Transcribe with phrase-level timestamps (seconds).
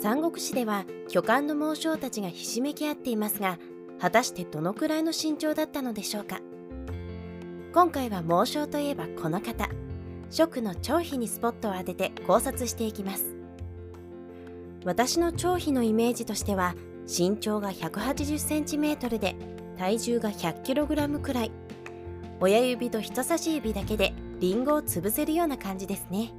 [0.00, 3.58] 三国志では巨漢の猛将たちがひしめき合っていますが
[4.00, 6.40] 果たしてどのくらいの身長だったのでしょうか。
[7.74, 9.68] 今回は猛将といえばこの方。
[10.30, 13.34] 食の張飛にスポットを当てて考察していきます。
[14.86, 16.74] 私の張飛のイメージとしては
[17.06, 19.36] 身長が 180cm で
[19.76, 21.52] 体重が 100kg くらい。
[22.40, 26.32] 親指と人差し指だけでリンゴを潰せるような感じですね。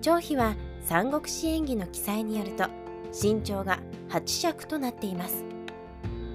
[0.00, 2.66] 張飛は三国志演義の記載によると
[3.10, 3.80] 身長が
[4.10, 5.44] 8尺となっています。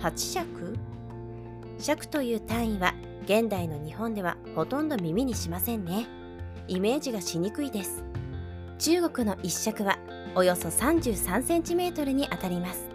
[0.02, 0.76] 8尺？
[1.78, 2.94] 尺という単位は
[3.26, 6.08] 現代の日本ではほとんど耳にしませんね。
[6.68, 8.04] イメージがしにくいです。
[8.80, 10.00] 中国の1尺は
[10.36, 12.88] およそ 33cm にあたります。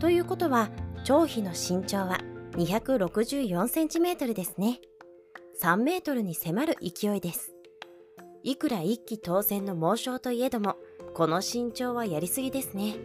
[0.00, 0.70] ということは
[1.04, 2.20] 張飛の身長は
[2.52, 4.80] 264cm ですね。
[5.62, 7.51] 3メートルに迫る勢いです。
[8.44, 10.76] いくら一騎当選の猛将といえども
[11.14, 12.96] この身長はやりすぎですね。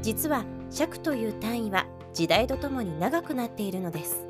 [0.00, 4.26] 実は尺という単位は時代とともに長くなっているのです。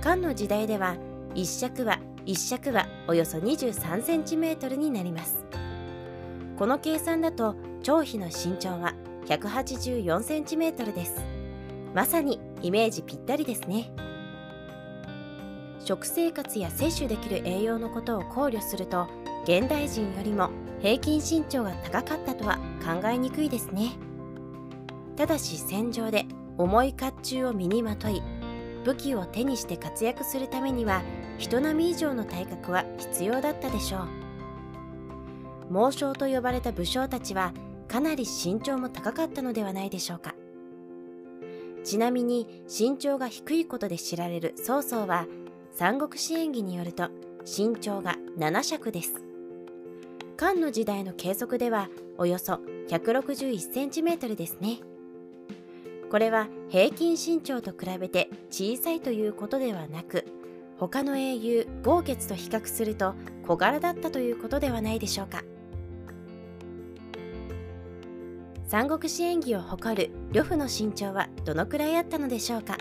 [0.00, 0.96] 漢の時代では
[1.34, 5.44] 1尺は1尺はおよそ 23cm になります。
[6.56, 8.94] この計算だと張飛の身長は
[9.26, 11.24] 184cm です。
[11.92, 13.90] まさにイメージぴったりですね。
[15.86, 19.06] 食生活や摂取できる栄養のことを考慮すると
[19.44, 23.92] 現代人よりも平均身長が高かったとは考えにくいですね。
[25.14, 26.26] ただし戦場で
[26.58, 28.20] 重い甲冑を身にまとい
[28.84, 31.02] 武器を手にして活躍するためには
[31.38, 34.08] 人並み以上の体格は必要だったでしょう。
[35.70, 37.52] 猛将と呼ばれた武将たちは
[37.86, 40.34] かなり身長も高かったのではないでしょうか。
[41.84, 45.26] ちなみに身長が低いことで知られる曹操は
[45.78, 47.10] 三国志演義によると
[47.40, 49.12] 身長が7尺です。
[50.38, 54.78] 漢の時代の計測ではおよそ 161cm ですね。
[56.10, 60.24] これは平均身長と比べて小さいということではなく
[60.78, 63.14] 他の英雄豪傑と比較すると
[63.46, 65.44] 小柄だったということではないでしょうか。
[68.66, 72.78] 三国志演義を誇る呂布の身長はどのくらいあったのでしょうか。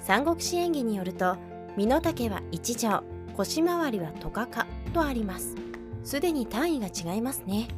[0.00, 1.36] 三国志演義によると
[1.76, 5.56] 身の丈は1畳腰回りはトカカとあります。
[6.04, 7.68] すでに単位が違いますね。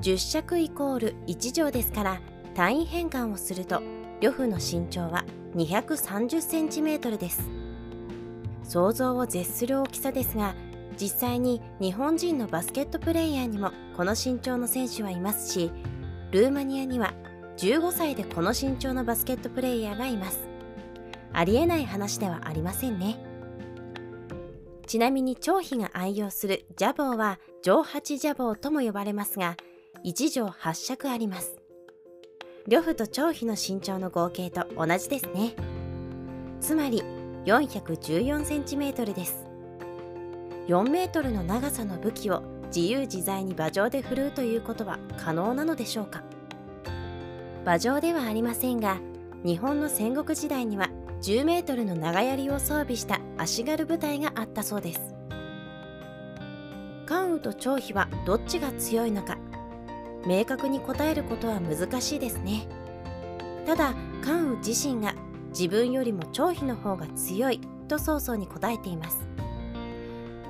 [0.00, 2.20] 10尺イコール1畳ですから
[2.54, 3.82] 単位変換をすると
[4.20, 7.48] 呂布の身長は 230cm です。
[8.64, 10.54] 想像を絶する大きさですが
[11.00, 15.70] 実際に日本人のバスケットプレーヤーにもこの身長の選手はいますし
[16.32, 17.14] ルーマニアには
[17.56, 20.47] 15歳でこの身長のバスケットプレーヤーがいます。
[21.38, 23.16] ありえない話ではありませんね。
[24.88, 29.56] ちなみに張飛が愛用するジャボーは上八ジャボーとも呼ばれますが
[30.04, 31.56] 1畳8尺あります。
[32.66, 35.54] 呂布と張飛の身長の合計と同じですね。
[36.60, 37.04] つまり
[37.44, 39.46] 414cm です。
[40.66, 42.42] 4メートルの長さの武器を
[42.74, 46.24] 自由自在に馬上で振るうということは可能なのでしょうか。
[47.62, 48.98] 馬上ではありませんが
[49.44, 50.90] 日本の戦国時代には
[51.22, 55.14] 10メートルの長槍を装備した足軽部隊があったそうです。
[57.06, 59.38] 関羽と張飛はどっちが強いのか
[60.26, 62.66] 明確に答えることは難しいですね。
[63.64, 65.14] ただ関羽自身が
[65.50, 69.26] 自分よりも張飛の方が強いと曹操に答えています。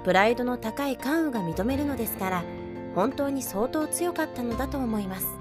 [0.02, 2.44] プライドの高い関羽が認めるのですから
[2.94, 5.37] 本当に相当強かったのだと思います。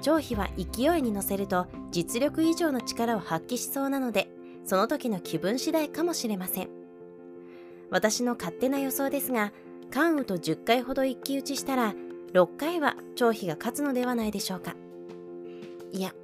[0.00, 4.28] 張飛は勢いに乗せると実力以上の力を発揮しそうなので
[4.64, 6.68] その時の気分次第かもしれません。
[7.90, 9.52] 私の勝手な予想ですが
[9.90, 11.94] 関羽と10回ほど一騎打ちしたら
[12.34, 14.76] 6回は張飛が勝つのではないでしょうか。
[15.92, 16.14] いや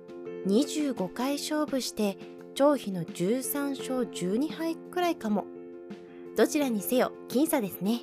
[0.46, 2.18] 25回勝負して
[2.54, 5.46] 張飛の13勝12敗くらいかも。
[6.36, 8.02] どちらにせよ僅差ですね。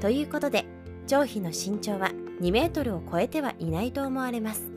[0.00, 0.64] ということで
[1.06, 4.70] 張飛の身長は2メートルを超えてはいないと思われます。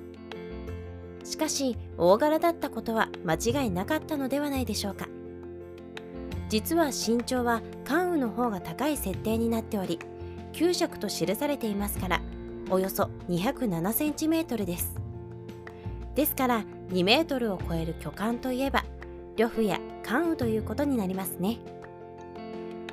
[1.24, 5.07] しかし大柄だったことは間違いなかったのではないでしょうか。
[6.50, 9.98] 実は身長は関羽の方が高い設定になっており
[10.51, 12.21] 9尺と記されていますから
[12.69, 14.95] およそ 207cm です。
[16.15, 18.86] ですから2メートルを超える巨漢といえば
[19.36, 21.57] 呂布や関羽ということになりますね。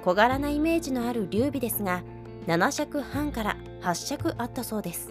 [0.02, 2.02] 小柄なイメージのある劉備ですが
[2.46, 5.10] 7尺半から8尺あったそうです。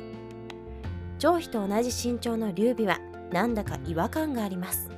[1.18, 3.00] 張飛と同じ身長の劉備は
[3.32, 4.90] なんだか違和感があります。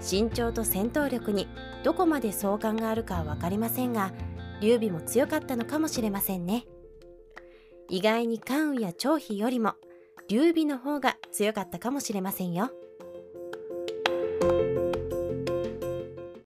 [0.00, 1.48] 身長と戦闘力に
[1.84, 4.12] どこまで相関があるかは分かりませんが
[4.60, 6.66] 劉備も強かったのかもしれませんね。
[7.88, 9.74] 意外に関羽や張飛よりも
[10.28, 12.70] 劉備の方が強かったかもしれませんよ。